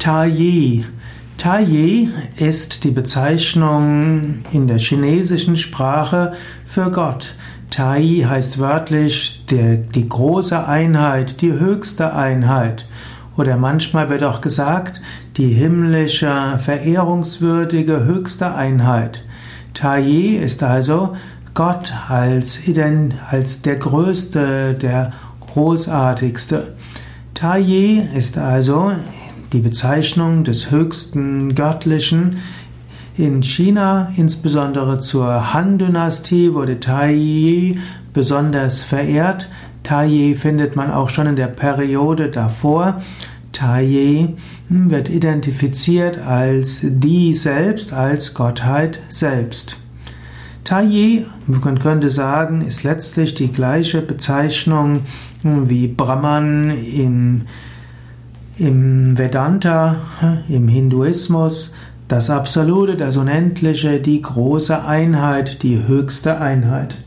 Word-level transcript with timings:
Taiyi. 0.00 0.86
Taiyi 1.36 2.08
ist 2.38 2.84
die 2.84 2.90
Bezeichnung 2.90 4.38
in 4.50 4.66
der 4.66 4.78
chinesischen 4.78 5.56
Sprache 5.56 6.32
für 6.64 6.90
Gott. 6.90 7.34
Tai 7.68 8.24
heißt 8.26 8.58
wörtlich 8.58 9.44
der, 9.50 9.76
die 9.76 10.08
große 10.08 10.66
Einheit, 10.66 11.42
die 11.42 11.52
höchste 11.52 12.14
Einheit. 12.14 12.88
Oder 13.36 13.58
manchmal 13.58 14.08
wird 14.08 14.24
auch 14.24 14.40
gesagt, 14.40 15.02
die 15.36 15.52
himmlische, 15.52 16.54
verehrungswürdige 16.56 18.02
höchste 18.02 18.54
Einheit. 18.54 19.26
Taiyi 19.74 20.36
ist 20.36 20.62
also 20.62 21.14
Gott 21.52 21.92
als, 22.08 22.60
als 23.30 23.60
der 23.60 23.76
größte, 23.76 24.72
der 24.80 25.12
großartigste. 25.52 26.74
Taiyi 27.34 28.02
ist 28.16 28.38
also 28.38 28.92
die 29.52 29.60
Bezeichnung 29.60 30.44
des 30.44 30.70
höchsten 30.70 31.54
Göttlichen. 31.54 32.38
In 33.16 33.42
China, 33.42 34.12
insbesondere 34.16 35.00
zur 35.00 35.52
Han-Dynastie, 35.52 36.54
wurde 36.54 36.80
Tai 36.80 37.76
besonders 38.12 38.82
verehrt. 38.82 39.50
Tai 39.82 40.34
findet 40.38 40.76
man 40.76 40.90
auch 40.90 41.10
schon 41.10 41.26
in 41.26 41.36
der 41.36 41.48
Periode 41.48 42.28
davor. 42.28 43.02
Tai 43.52 44.34
wird 44.68 45.08
identifiziert 45.08 46.18
als 46.18 46.80
die 46.82 47.34
selbst, 47.34 47.92
als 47.92 48.34
Gottheit 48.34 49.00
selbst. 49.08 49.78
Tai, 50.62 51.26
man 51.46 51.80
könnte 51.80 52.10
sagen, 52.10 52.62
ist 52.62 52.84
letztlich 52.84 53.34
die 53.34 53.50
gleiche 53.50 54.02
Bezeichnung 54.02 55.00
wie 55.42 55.88
Brahman 55.88 56.70
im 56.70 57.42
im 58.60 59.16
Vedanta, 59.16 59.96
im 60.48 60.68
Hinduismus, 60.68 61.72
das 62.08 62.28
Absolute, 62.28 62.96
das 62.96 63.16
Unendliche, 63.16 64.00
die 64.00 64.20
große 64.20 64.84
Einheit, 64.84 65.62
die 65.62 65.86
höchste 65.86 66.38
Einheit. 66.38 66.98